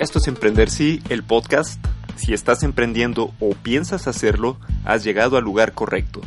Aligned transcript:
Esto 0.00 0.18
es 0.18 0.28
Emprender 0.28 0.70
Sí, 0.70 1.02
el 1.10 1.22
podcast. 1.22 1.78
Si 2.16 2.32
estás 2.32 2.62
emprendiendo 2.62 3.34
o 3.38 3.50
piensas 3.50 4.08
hacerlo, 4.08 4.56
has 4.86 5.04
llegado 5.04 5.36
al 5.36 5.44
lugar 5.44 5.74
correcto. 5.74 6.22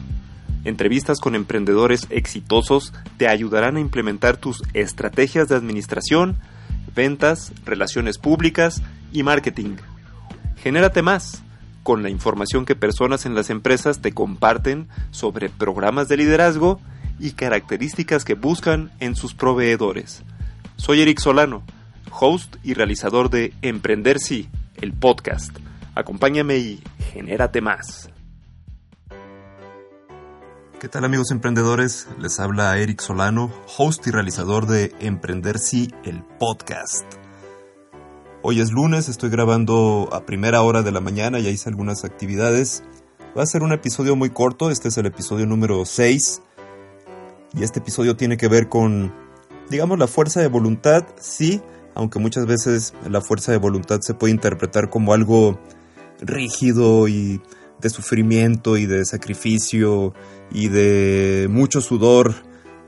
Entrevistas 0.63 1.20
con 1.20 1.34
emprendedores 1.34 2.05
exitosos 2.12 2.94
te 3.17 3.28
ayudarán 3.28 3.78
a 3.78 3.79
implementar 3.79 4.38
tus 4.38 4.62
estrategias 4.75 5.47
de 5.47 5.55
administración, 5.55 6.38
ventas, 6.96 7.52
relaciones 7.66 8.20
públicas 8.20 8.84
y 9.12 9.23
marketing. 9.23 9.78
Genérate 10.58 11.02
más 11.02 11.42
con 11.82 12.04
la 12.04 12.12
información 12.12 12.66
que 12.66 12.76
personas 12.76 13.26
en 13.26 13.34
las 13.34 13.50
empresas 13.50 14.04
te 14.04 14.12
comparten 14.12 14.88
sobre 15.10 15.50
programas 15.50 16.08
de 16.08 16.18
liderazgo 16.18 16.80
y 17.20 17.32
características 17.32 18.24
que 18.24 18.36
buscan 18.36 18.92
en 19.00 19.16
sus 19.16 19.34
proveedores. 19.34 20.21
Soy 20.78 21.02
Eric 21.02 21.20
Solano 21.20 21.64
host 22.20 22.55
y 22.63 22.73
realizador 22.73 23.30
de 23.30 23.53
Emprender 23.62 24.20
Sí, 24.20 24.49
el 24.76 24.94
podcast. 24.94 25.58
Acompáñame 25.95 26.58
y 26.58 26.84
genérate 27.12 27.62
más. 27.62 28.09
¿Qué 30.80 30.89
tal 30.89 31.05
amigos 31.05 31.31
emprendedores? 31.31 32.08
Les 32.20 32.39
habla 32.39 32.77
Eric 32.77 32.99
Solano, 32.99 33.52
host 33.77 34.05
y 34.08 34.12
realizador 34.12 34.67
de 34.67 34.94
Emprender 34.99 35.58
Sí, 35.58 35.94
el 36.03 36.23
podcast. 36.39 37.05
Hoy 38.41 38.59
es 38.59 38.72
lunes, 38.72 39.08
estoy 39.08 39.30
grabando 39.30 40.09
a 40.11 40.25
primera 40.25 40.61
hora 40.61 40.81
de 40.81 40.91
la 40.91 41.00
mañana, 41.00 41.39
ya 41.39 41.50
hice 41.50 41.70
algunas 41.70 42.03
actividades. 42.03 42.84
Va 43.38 43.44
a 43.44 43.48
ser 43.48 43.64
un 43.64 43.72
episodio 43.72 44.17
muy 44.17 44.30
corto, 44.30 44.70
este 44.70 44.89
es 44.89 44.98
el 44.98 45.05
episodio 45.05 45.45
número 45.45 45.86
6. 45.86 46.41
Y 47.55 47.64
este 47.64 47.80
episodio 47.80 48.17
tiene 48.17 48.36
que 48.36 48.50
ver 48.50 48.67
con, 48.67 49.14
digamos, 49.70 49.98
la 49.98 50.08
fuerza 50.08 50.41
de 50.41 50.48
voluntad, 50.48 51.05
sí, 51.17 51.61
aunque 51.95 52.20
muchas 52.20 52.45
veces 52.45 52.93
la 53.09 53.21
fuerza 53.21 53.52
de 53.52 53.57
voluntad 53.57 53.99
se 54.02 54.13
puede 54.13 54.33
interpretar 54.33 54.89
como 54.89 55.13
algo 55.13 55.59
rígido 56.19 57.08
y 57.08 57.41
de 57.81 57.89
sufrimiento 57.89 58.77
y 58.77 58.85
de 58.85 59.05
sacrificio 59.05 60.13
y 60.52 60.69
de 60.69 61.47
mucho 61.50 61.81
sudor, 61.81 62.33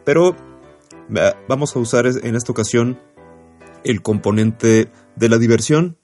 pero 0.05 0.35
vamos 1.47 1.75
a 1.75 1.79
usar 1.79 2.05
en 2.05 2.35
esta 2.35 2.51
ocasión 2.51 2.99
el 3.83 4.01
componente 4.01 4.89
de 5.15 5.29
la 5.29 5.37
diversión. 5.37 5.97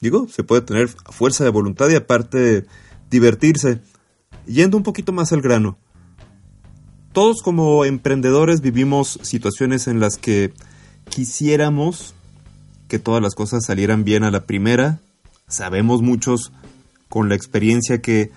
Digo, 0.00 0.28
se 0.28 0.44
puede 0.44 0.62
tener 0.62 0.88
fuerza 0.88 1.44
de 1.44 1.50
voluntad 1.50 1.88
y 1.88 1.96
aparte 1.96 2.66
divertirse. 3.10 3.80
Yendo 4.46 4.76
un 4.76 4.82
poquito 4.82 5.12
más 5.12 5.32
al 5.32 5.42
grano. 5.42 5.78
Todos 7.12 7.42
como 7.42 7.84
emprendedores 7.84 8.60
vivimos 8.60 9.18
situaciones 9.22 9.88
en 9.88 9.98
las 9.98 10.18
que 10.18 10.52
quisiéramos 11.08 12.14
que 12.88 12.98
todas 12.98 13.22
las 13.22 13.34
cosas 13.34 13.64
salieran 13.64 14.04
bien 14.04 14.24
a 14.24 14.30
la 14.30 14.44
primera. 14.44 14.98
Sabemos 15.46 16.02
muchos 16.02 16.52
con 17.08 17.28
la 17.28 17.34
experiencia 17.34 18.00
que 18.00 18.30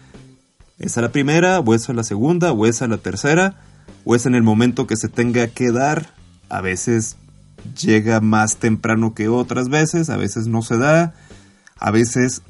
es 0.77 0.97
a 0.97 1.01
la 1.01 1.11
primera, 1.11 1.59
o 1.59 1.73
es 1.73 1.89
a 1.89 1.93
la 1.93 2.03
segunda, 2.03 2.51
o 2.51 2.65
es 2.65 2.81
a 2.81 2.87
la 2.87 2.97
tercera, 2.97 3.61
o 4.03 4.15
es 4.15 4.25
en 4.25 4.35
el 4.35 4.43
momento 4.43 4.87
que 4.87 4.97
se 4.97 5.09
tenga 5.09 5.47
que 5.47 5.71
dar. 5.71 6.13
A 6.49 6.61
veces 6.61 7.17
llega 7.79 8.19
más 8.19 8.57
temprano 8.57 9.13
que 9.13 9.27
otras 9.27 9.69
veces, 9.69 10.09
a 10.09 10.17
veces 10.17 10.47
no 10.47 10.61
se 10.61 10.77
da, 10.77 11.13
a 11.77 11.91
veces 11.91 12.41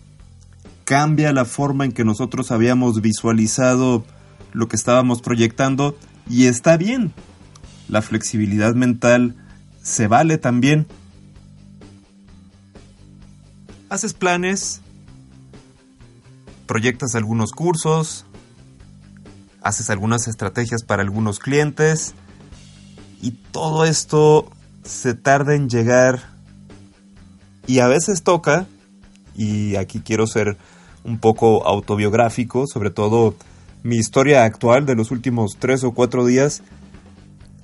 cambia 0.86 1.33
la 1.33 1.45
forma 1.45 1.86
en 1.86 1.91
que 1.91 2.05
nosotros 2.05 2.52
habíamos 2.52 3.02
visualizado 3.02 4.05
lo 4.53 4.67
que 4.67 4.75
estábamos 4.75 5.21
proyectando 5.21 5.97
y 6.30 6.45
está 6.45 6.77
bien. 6.77 7.13
La 7.89 8.02
flexibilidad 8.02 8.73
mental 8.73 9.36
se 9.83 10.08
vale 10.08 10.38
también 10.38 10.88
haces 13.92 14.14
planes, 14.14 14.80
proyectas 16.66 17.14
algunos 17.14 17.52
cursos, 17.52 18.26
haces 19.61 19.89
algunas 19.89 20.30
estrategias 20.30 20.83
para 20.83 21.04
algunos 21.04 21.39
clientes 21.39 22.14
y 23.21 23.32
todo 23.52 23.83
esto 23.83 24.49
se 24.82 25.14
tarda 25.14 25.55
en 25.55 25.67
llegar. 25.67 26.21
Y 27.67 27.80
a 27.80 27.88
veces 27.88 28.23
toca, 28.23 28.65
y 29.36 29.76
aquí 29.76 29.99
quiero 29.99 30.26
ser 30.26 30.58
un 31.04 31.20
poco 31.20 31.67
autobiográfico, 31.67 32.67
sobre 32.67 32.92
todo 32.92 33.36
mi 33.83 33.98
historia 33.98 34.45
actual 34.45 34.86
de 34.86 34.95
los 34.95 35.11
últimos 35.11 35.58
tres 35.60 35.83
o 35.83 35.92
cuatro 35.92 36.26
días, 36.26 36.64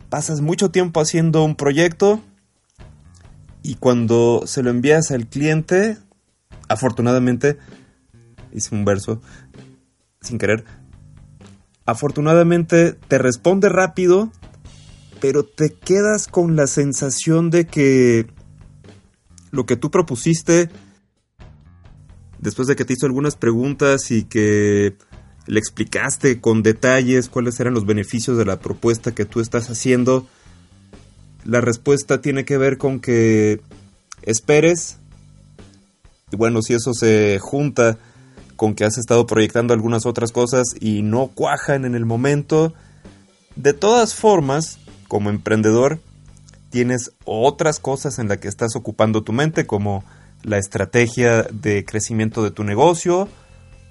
pasas 0.09 0.41
mucho 0.41 0.71
tiempo 0.71 0.99
haciendo 0.99 1.45
un 1.45 1.55
proyecto 1.55 2.19
y 3.63 3.75
cuando 3.75 4.43
se 4.45 4.61
lo 4.61 4.71
envías 4.71 5.11
al 5.11 5.27
cliente 5.27 5.97
afortunadamente, 6.67 7.57
hice 8.53 8.75
un 8.75 8.85
verso 8.85 9.21
sin 10.21 10.37
querer, 10.37 10.65
afortunadamente 11.85 12.93
te 12.93 13.17
responde 13.17 13.69
rápido, 13.69 14.31
pero 15.21 15.43
te 15.43 15.73
quedas 15.73 16.27
con 16.27 16.55
la 16.55 16.67
sensación 16.67 17.49
de 17.49 17.65
que 17.65 18.27
lo 19.51 19.65
que 19.65 19.77
tú 19.77 19.89
propusiste, 19.89 20.69
después 22.39 22.67
de 22.67 22.75
que 22.75 22.85
te 22.85 22.93
hizo 22.93 23.05
algunas 23.05 23.35
preguntas 23.35 24.11
y 24.11 24.23
que 24.23 24.95
le 25.47 25.59
explicaste 25.59 26.41
con 26.41 26.61
detalles 26.61 27.29
cuáles 27.29 27.59
eran 27.59 27.73
los 27.73 27.85
beneficios 27.85 28.37
de 28.37 28.45
la 28.45 28.59
propuesta 28.59 29.15
que 29.15 29.25
tú 29.25 29.39
estás 29.39 29.69
haciendo, 29.69 30.27
la 31.45 31.61
respuesta 31.61 32.21
tiene 32.21 32.43
que 32.43 32.57
ver 32.57 32.77
con 32.77 32.99
que 32.99 33.61
esperes 34.23 34.99
y 36.31 36.35
bueno, 36.35 36.61
si 36.61 36.73
eso 36.73 36.93
se 36.93 37.39
junta 37.39 37.97
con 38.57 38.73
que 38.73 38.83
has 38.83 38.97
estado 38.97 39.25
proyectando 39.25 39.73
algunas 39.73 40.05
otras 40.05 40.31
cosas 40.31 40.75
y 40.79 41.01
no 41.01 41.27
cuajan 41.27 41.85
en 41.85 41.95
el 41.95 42.05
momento, 42.05 42.73
de 43.55 43.73
todas 43.73 44.13
formas, 44.13 44.79
como 45.07 45.29
emprendedor, 45.29 46.01
tienes 46.69 47.11
otras 47.23 47.79
cosas 47.79 48.19
en 48.19 48.27
las 48.27 48.39
que 48.39 48.49
estás 48.49 48.75
ocupando 48.75 49.23
tu 49.23 49.31
mente, 49.31 49.65
como 49.65 50.03
la 50.43 50.57
estrategia 50.57 51.43
de 51.43 51.85
crecimiento 51.85 52.43
de 52.43 52.51
tu 52.51 52.63
negocio, 52.63 53.29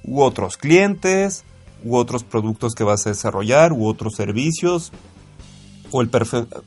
u 0.05 0.21
otros 0.21 0.59
clientes, 0.59 1.45
u 1.85 1.97
otros 1.97 2.23
productos 2.23 2.75
que 2.75 2.85
vas 2.85 3.07
a 3.07 3.11
desarrollar, 3.11 3.73
u 3.73 3.87
otros 3.87 4.15
servicios, 4.15 4.93
o 5.91 6.03
el, 6.03 6.11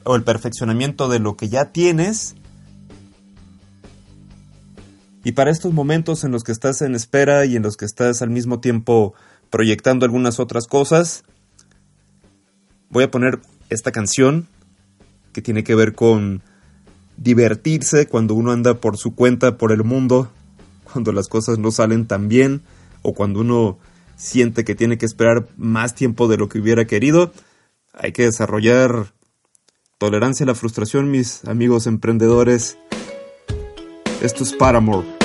o 0.03 0.15
el 0.15 0.23
perfeccionamiento 0.23 1.09
de 1.09 1.19
lo 1.19 1.37
que 1.37 1.49
ya 1.49 1.65
tienes 1.65 2.35
y 5.23 5.33
para 5.33 5.51
estos 5.51 5.73
momentos 5.73 6.23
en 6.23 6.31
los 6.31 6.43
que 6.43 6.51
estás 6.51 6.81
en 6.81 6.95
espera 6.95 7.45
y 7.45 7.55
en 7.55 7.63
los 7.63 7.75
que 7.75 7.85
estás 7.85 8.21
al 8.21 8.29
mismo 8.29 8.59
tiempo 8.59 9.13
proyectando 9.49 10.05
algunas 10.05 10.39
otras 10.39 10.67
cosas, 10.67 11.23
voy 12.89 13.03
a 13.03 13.11
poner 13.11 13.39
esta 13.69 13.91
canción 13.91 14.47
que 15.33 15.41
tiene 15.41 15.63
que 15.63 15.75
ver 15.75 15.93
con 15.93 16.41
divertirse 17.17 18.07
cuando 18.07 18.33
uno 18.33 18.51
anda 18.51 18.75
por 18.75 18.97
su 18.97 19.13
cuenta 19.13 19.57
por 19.57 19.71
el 19.71 19.83
mundo, 19.83 20.31
cuando 20.91 21.11
las 21.11 21.27
cosas 21.27 21.59
no 21.59 21.71
salen 21.71 22.07
tan 22.07 22.29
bien 22.29 22.61
o 23.01 23.13
cuando 23.13 23.41
uno 23.41 23.77
siente 24.15 24.63
que 24.63 24.75
tiene 24.75 24.97
que 24.97 25.05
esperar 25.05 25.47
más 25.57 25.95
tiempo 25.95 26.27
de 26.27 26.37
lo 26.37 26.49
que 26.49 26.59
hubiera 26.59 26.85
querido. 26.85 27.31
Hay 27.93 28.11
que 28.11 28.23
desarrollar 28.23 29.13
tolerancia 29.97 30.45
a 30.45 30.47
la 30.47 30.55
frustración, 30.55 31.11
mis 31.11 31.45
amigos 31.45 31.87
emprendedores. 31.87 32.77
Esto 34.21 34.43
es 34.43 34.51
Paramore. 34.51 35.18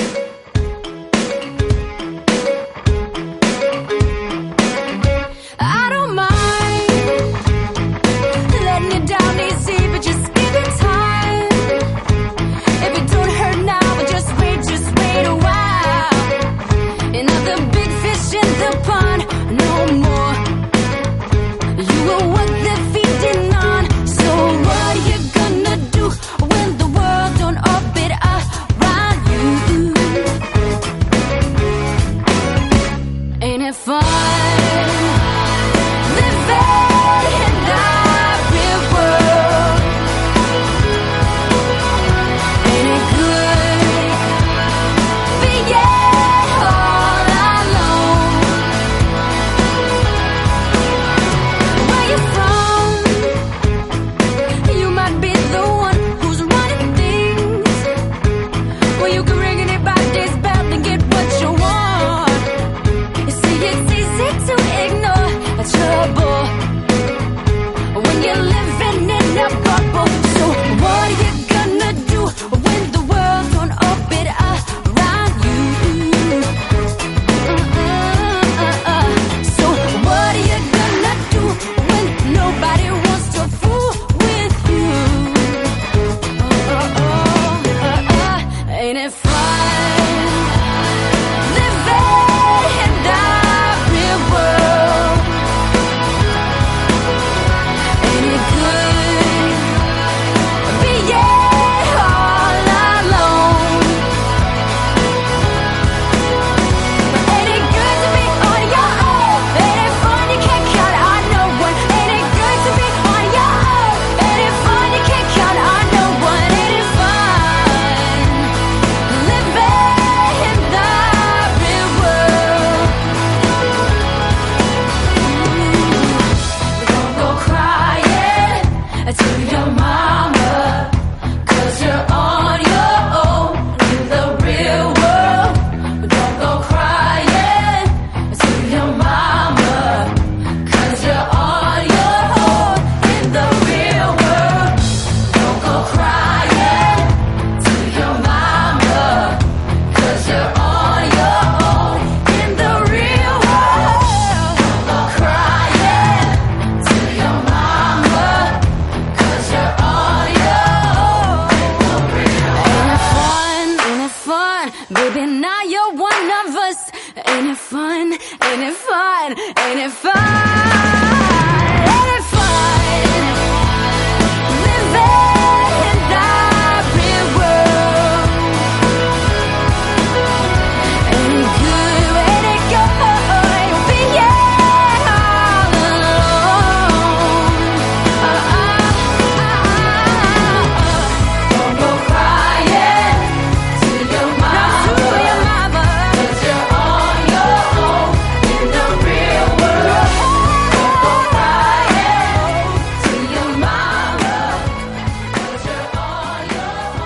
Ain't 168.15 168.63
it 168.63 168.73
fun? 168.73 169.37
Ain't 169.39 169.79
it 169.79 169.91
fun? 169.91 170.64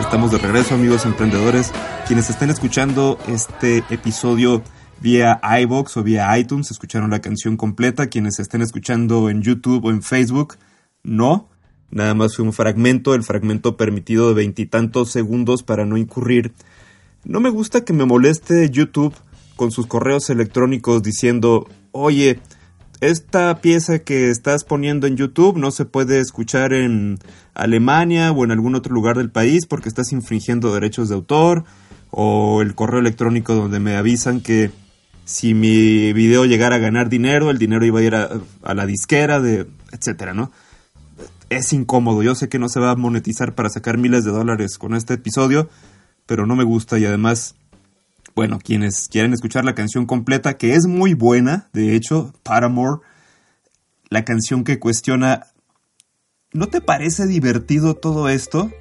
Estamos 0.10 0.32
de 0.32 0.40
regreso, 0.40 0.74
amigos 0.74 1.06
emprendedores. 1.06 1.72
Quienes 2.08 2.32
estén 2.32 2.50
escuchando 2.50 3.20
este 3.28 3.84
episodio 3.92 4.64
vía 5.00 5.40
iBox 5.62 5.98
o 5.98 6.04
vía 6.04 6.36
iTunes, 6.36 6.72
escucharon 6.72 7.12
la 7.12 7.22
canción 7.22 7.58
completa. 7.58 8.08
Quienes 8.08 8.40
estén 8.40 8.64
escuchando 8.64 9.30
en 9.30 9.44
YouTube 9.44 9.86
o 9.86 9.92
en 9.92 10.02
Facebook, 10.02 10.56
no. 11.04 11.48
Nada 11.92 12.16
más 12.16 12.36
fue 12.36 12.44
un 12.44 12.54
fragmento, 12.54 13.14
el 13.14 13.22
fragmento 13.22 13.78
permitido 13.78 14.30
de 14.30 14.34
veintitantos 14.34 15.12
segundos 15.12 15.62
para 15.62 15.86
no 15.86 15.96
incurrir. 15.96 16.54
No 17.24 17.40
me 17.40 17.52
gusta 17.52 17.86
que 17.86 17.94
me 17.94 18.06
moleste 18.06 18.68
YouTube 18.72 19.14
con 19.56 19.70
sus 19.70 19.86
correos 19.86 20.32
electrónicos 20.32 21.04
diciendo, 21.04 21.70
oye, 21.92 22.40
esta 23.02 23.62
pieza 23.62 24.00
que 24.00 24.30
estás 24.30 24.64
poniendo 24.64 25.08
en 25.08 25.16
YouTube 25.16 25.58
no 25.58 25.72
se 25.72 25.86
puede 25.86 26.20
escuchar 26.20 26.74
en 26.74 27.20
Alemania 27.54 28.32
o 28.32 28.44
en 28.44 28.52
algún 28.52 28.76
otro 28.76 28.94
lugar 28.94 29.18
del 29.18 29.30
país 29.30 29.66
porque 29.66 29.90
estás 29.90 30.12
infringiendo 30.12 30.74
derechos 30.74 31.10
de 31.10 31.16
autor 31.16 31.64
o 32.12 32.62
el 32.62 32.76
correo 32.76 33.00
electrónico 33.00 33.56
donde 33.56 33.80
me 33.80 33.96
avisan 33.96 34.42
que 34.42 34.72
si 35.26 35.54
mi 35.54 36.12
video 36.14 36.46
llegara 36.46 36.78
a 36.78 36.80
ganar 36.80 37.08
dinero, 37.08 37.52
el 37.52 37.58
dinero 37.58 37.86
iba 37.86 38.00
a 38.00 38.04
ir 38.04 38.16
a, 38.16 38.42
la 38.74 38.86
disquera 38.86 39.40
de 39.40 39.68
etcétera, 39.92 40.34
¿no? 40.34 40.52
es 41.50 41.74
incómodo. 41.74 42.24
Yo 42.24 42.36
sé 42.36 42.50
que 42.50 42.60
no 42.60 42.70
se 42.70 42.80
va 42.80 42.92
a 42.92 42.96
monetizar 42.96 43.56
para 43.56 43.70
sacar 43.70 43.98
miles 43.98 44.24
de 44.24 44.32
dólares 44.32 44.78
con 44.78 44.94
este 44.94 45.16
episodio, 45.16 45.70
pero 46.26 46.46
no 46.46 46.56
me 46.56 46.64
gusta 46.64 47.00
y 47.00 47.06
además, 47.06 47.56
bueno, 48.36 48.60
quienes 48.60 49.08
quieren 49.08 49.34
escuchar 49.34 49.66
la 49.66 49.76
canción 49.76 50.06
completa, 50.06 50.58
que 50.58 50.76
es 50.76 50.86
muy 50.88 51.14
buena, 51.14 51.70
de 51.74 51.96
hecho, 51.96 52.34
Paramore, 52.44 53.02
la 54.10 54.26
canción 54.26 54.64
que 54.64 54.80
cuestiona, 54.80 55.48
¿no 56.54 56.68
te 56.68 56.82
parece 56.82 57.28
divertido 57.28 57.96
todo 57.96 58.30
esto? 58.30 58.72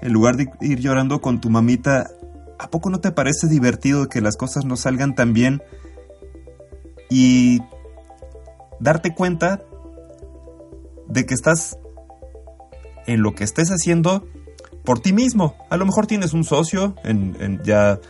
En 0.00 0.12
lugar 0.12 0.36
de 0.36 0.48
ir 0.60 0.80
llorando 0.80 1.20
con 1.20 1.40
tu 1.40 1.50
mamita, 1.50 2.10
¿a 2.58 2.70
poco 2.70 2.90
no 2.90 3.00
te 3.00 3.12
parece 3.12 3.48
divertido 3.48 4.08
que 4.08 4.20
las 4.20 4.36
cosas 4.36 4.64
no 4.64 4.76
salgan 4.76 5.14
tan 5.14 5.32
bien? 5.32 5.62
Y 7.10 7.60
darte 8.80 9.14
cuenta 9.14 9.62
de 11.06 11.26
que 11.26 11.34
estás 11.34 11.78
en 13.06 13.22
lo 13.22 13.34
que 13.34 13.44
estés 13.44 13.68
haciendo 13.68 14.26
por 14.84 15.00
ti 15.00 15.12
mismo. 15.12 15.54
A 15.70 15.76
lo 15.76 15.86
mejor 15.86 16.06
tienes 16.06 16.32
un 16.32 16.44
socio 16.44 16.96
en, 17.04 17.60
ya 17.64 18.00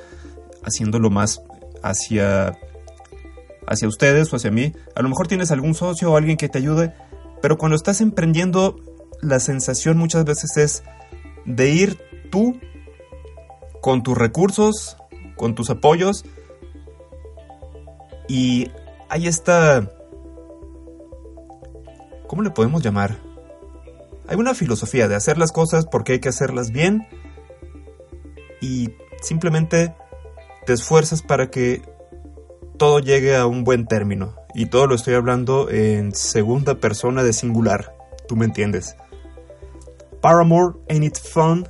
haciéndolo 0.64 1.10
más 1.10 1.42
hacia, 1.82 2.58
hacia 3.66 3.88
ustedes 3.88 4.32
o 4.32 4.36
hacia 4.36 4.50
mí. 4.50 4.72
A 4.94 5.02
lo 5.02 5.08
mejor 5.08 5.28
tienes 5.28 5.50
algún 5.50 5.74
socio 5.74 6.12
o 6.12 6.16
alguien 6.16 6.36
que 6.36 6.48
te 6.48 6.58
ayude, 6.58 6.94
pero 7.40 7.58
cuando 7.58 7.76
estás 7.76 8.00
emprendiendo, 8.00 8.76
la 9.20 9.40
sensación 9.40 9.98
muchas 9.98 10.24
veces 10.24 10.56
es 10.56 10.82
de 11.44 11.70
ir 11.70 11.98
tú 12.30 12.58
con 13.80 14.02
tus 14.02 14.16
recursos, 14.16 14.96
con 15.36 15.54
tus 15.54 15.70
apoyos, 15.70 16.24
y 18.28 18.70
hay 19.08 19.26
esta... 19.26 19.90
¿Cómo 22.26 22.42
le 22.42 22.50
podemos 22.50 22.82
llamar? 22.82 23.18
Hay 24.26 24.36
una 24.36 24.54
filosofía 24.54 25.06
de 25.06 25.16
hacer 25.16 25.36
las 25.36 25.52
cosas 25.52 25.84
porque 25.84 26.12
hay 26.12 26.20
que 26.20 26.30
hacerlas 26.30 26.70
bien 26.70 27.06
y 28.62 28.88
simplemente 29.20 29.94
te 30.66 30.72
esfuerzas 30.72 31.22
para 31.22 31.50
que 31.50 31.82
todo 32.78 32.98
llegue 32.98 33.36
a 33.36 33.46
un 33.46 33.64
buen 33.64 33.86
término. 33.86 34.34
Y 34.54 34.66
todo 34.66 34.86
lo 34.86 34.94
estoy 34.94 35.14
hablando 35.14 35.70
en 35.70 36.14
segunda 36.14 36.74
persona 36.74 37.22
de 37.22 37.32
singular. 37.32 37.96
Tú 38.28 38.36
me 38.36 38.44
entiendes. 38.44 38.96
Paramore, 40.20 40.76
Ain't 40.88 41.04
It 41.04 41.18
Fun? 41.18 41.66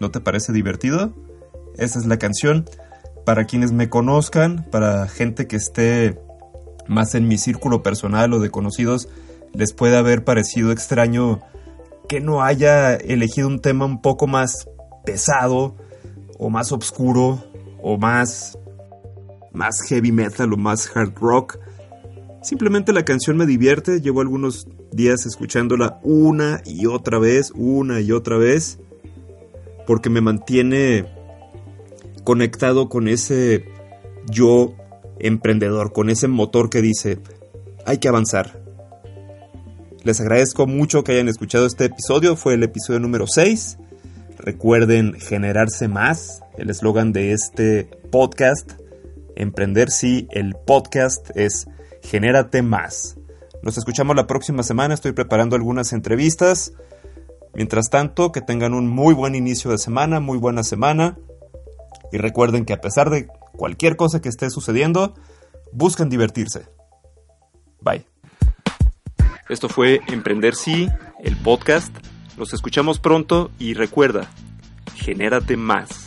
¿No 0.00 0.10
te 0.10 0.20
parece 0.20 0.52
divertido? 0.52 1.12
Esa 1.76 1.98
es 1.98 2.06
la 2.06 2.18
canción. 2.18 2.64
Para 3.24 3.46
quienes 3.46 3.72
me 3.72 3.88
conozcan, 3.88 4.66
para 4.70 5.08
gente 5.08 5.46
que 5.46 5.56
esté 5.56 6.20
más 6.86 7.14
en 7.14 7.26
mi 7.26 7.38
círculo 7.38 7.82
personal 7.82 8.32
o 8.34 8.40
de 8.40 8.50
conocidos, 8.50 9.08
les 9.52 9.72
puede 9.72 9.96
haber 9.96 10.24
parecido 10.24 10.72
extraño 10.72 11.40
que 12.08 12.20
no 12.20 12.42
haya 12.42 12.94
elegido 12.94 13.48
un 13.48 13.60
tema 13.60 13.86
un 13.86 14.02
poco 14.02 14.26
más 14.26 14.68
pesado 15.04 15.76
o 16.44 16.50
más 16.50 16.72
oscuro 16.72 17.42
o 17.82 17.96
más 17.96 18.58
más 19.52 19.80
heavy 19.88 20.12
metal 20.12 20.52
o 20.52 20.56
más 20.58 20.94
hard 20.94 21.14
rock. 21.18 21.58
Simplemente 22.42 22.92
la 22.92 23.04
canción 23.04 23.38
me 23.38 23.46
divierte, 23.46 24.02
llevo 24.02 24.20
algunos 24.20 24.68
días 24.92 25.24
escuchándola 25.24 26.00
una 26.02 26.60
y 26.66 26.84
otra 26.84 27.18
vez, 27.18 27.50
una 27.54 28.02
y 28.02 28.12
otra 28.12 28.36
vez, 28.36 28.78
porque 29.86 30.10
me 30.10 30.20
mantiene 30.20 31.06
conectado 32.24 32.90
con 32.90 33.08
ese 33.08 33.64
yo 34.30 34.74
emprendedor, 35.18 35.92
con 35.92 36.10
ese 36.10 36.28
motor 36.28 36.68
que 36.68 36.82
dice, 36.82 37.20
hay 37.86 37.98
que 37.98 38.08
avanzar, 38.08 38.62
les 40.02 40.20
agradezco 40.20 40.66
mucho 40.66 41.04
que 41.04 41.12
hayan 41.12 41.28
escuchado 41.28 41.64
este 41.64 41.86
episodio, 41.86 42.36
fue 42.36 42.54
el 42.54 42.62
episodio 42.64 43.00
número 43.00 43.26
6. 43.26 43.78
Recuerden 44.44 45.14
generarse 45.14 45.88
más, 45.88 46.42
el 46.58 46.68
eslogan 46.68 47.14
de 47.14 47.32
este 47.32 47.84
podcast. 48.10 48.72
Emprender 49.36 49.90
sí, 49.90 50.28
el 50.32 50.54
podcast 50.54 51.30
es 51.34 51.66
genérate 52.02 52.60
más. 52.60 53.16
Nos 53.62 53.78
escuchamos 53.78 54.14
la 54.14 54.26
próxima 54.26 54.62
semana, 54.62 54.92
estoy 54.92 55.12
preparando 55.12 55.56
algunas 55.56 55.94
entrevistas. 55.94 56.74
Mientras 57.54 57.88
tanto, 57.88 58.32
que 58.32 58.42
tengan 58.42 58.74
un 58.74 58.86
muy 58.86 59.14
buen 59.14 59.34
inicio 59.34 59.70
de 59.70 59.78
semana, 59.78 60.20
muy 60.20 60.36
buena 60.36 60.62
semana. 60.62 61.16
Y 62.12 62.18
recuerden 62.18 62.66
que 62.66 62.74
a 62.74 62.82
pesar 62.82 63.08
de 63.08 63.26
cualquier 63.52 63.96
cosa 63.96 64.20
que 64.20 64.28
esté 64.28 64.50
sucediendo, 64.50 65.14
busquen 65.72 66.10
divertirse. 66.10 66.66
Bye. 67.80 68.04
Esto 69.48 69.70
fue 69.70 70.00
Emprender 70.08 70.54
Sí, 70.54 70.86
el 71.22 71.34
podcast. 71.38 71.96
Nos 72.36 72.52
escuchamos 72.52 72.98
pronto 72.98 73.50
y 73.58 73.74
recuerda, 73.74 74.28
genérate 74.96 75.56
más. 75.56 76.03